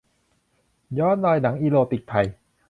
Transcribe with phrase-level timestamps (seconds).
[0.99, 2.25] ย้อนรอยหนังอีโรติกไทย